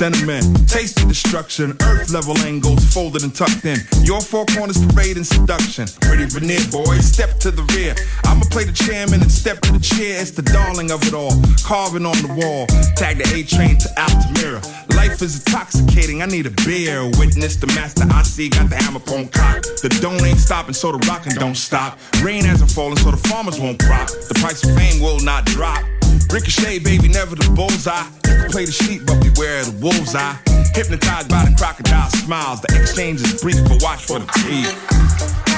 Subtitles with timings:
[0.00, 3.76] Sentiment, taste of destruction, earth level angles folded and tucked in.
[4.02, 5.86] Your four corners parade and seduction.
[6.00, 7.94] Pretty veneer, boys, step to the rear.
[8.24, 10.18] I'ma play the chairman and step to the chair.
[10.18, 12.64] It's the darling of it all, carving on the wall.
[12.96, 14.62] Tag the A train to Altamira.
[14.96, 17.04] Life is intoxicating, I need a beer.
[17.20, 19.60] Witness the master I see, got the hammer on cock.
[19.84, 21.98] The don't ain't stopping, so the rockin' don't stop.
[22.22, 24.08] Rain hasn't fallen, so the farmers won't crop.
[24.08, 25.84] The price of fame will not drop.
[26.32, 28.06] Ricochet, baby, never the bullseye.
[28.28, 30.38] You can play the sheep, but beware the wolves eye.
[30.74, 32.60] Hypnotized by the crocodile smiles.
[32.60, 35.49] The exchange is brief, but watch for the teeth.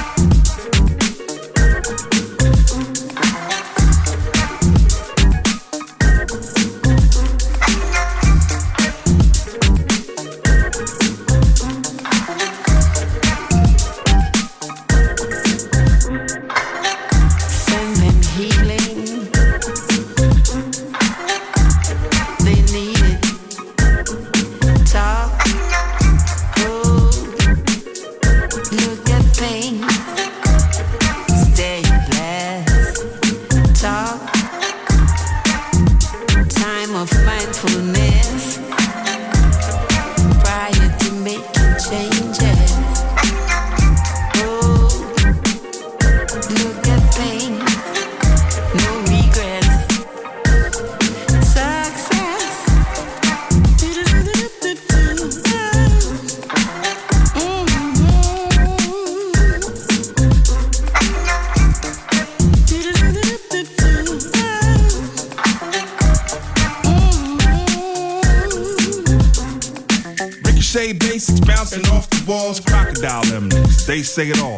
[74.13, 74.52] Say it all.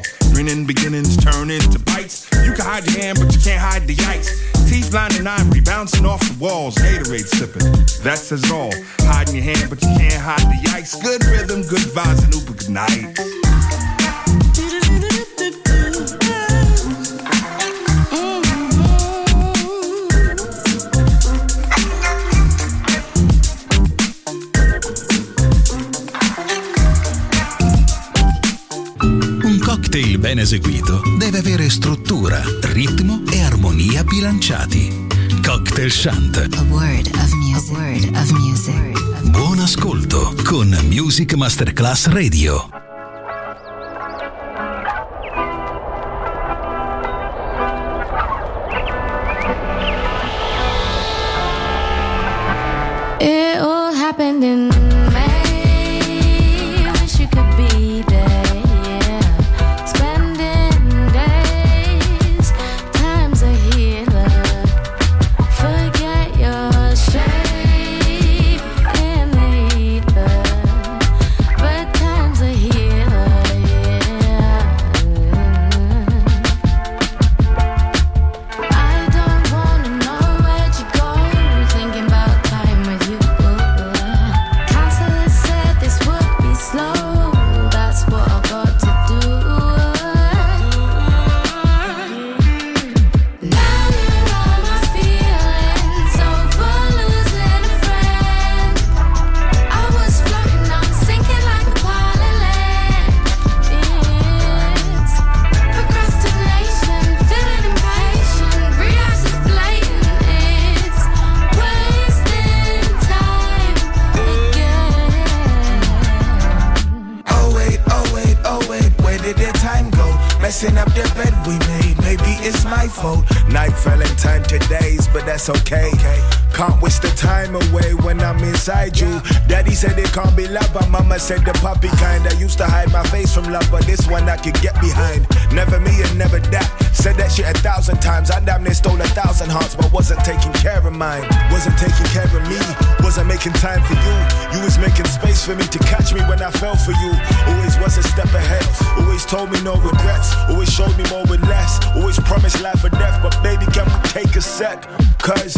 [131.26, 132.22] Said the puppy kind.
[132.28, 135.26] I used to hide my face from love, but this one I could get behind.
[135.52, 136.70] Never me and never that.
[136.94, 138.30] Said that shit a thousand times.
[138.30, 141.26] I damn near stole a thousand hearts, but wasn't taking care of mine.
[141.50, 142.62] Wasn't taking care of me.
[143.02, 144.16] Wasn't making time for you.
[144.54, 147.12] You was making space for me to catch me when I fell for you.
[147.50, 148.66] Always was a step ahead.
[149.02, 150.30] Always told me no regrets.
[150.54, 151.82] Always showed me more with less.
[151.98, 154.86] Always promised life or death, but baby, can we take a sec?
[155.18, 155.58] Cause